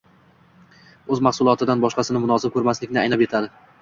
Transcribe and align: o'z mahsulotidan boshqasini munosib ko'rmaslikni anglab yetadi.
o'z 1.15 1.21
mahsulotidan 1.27 1.83
boshqasini 1.85 2.23
munosib 2.25 2.57
ko'rmaslikni 2.57 3.03
anglab 3.03 3.25
yetadi. 3.27 3.53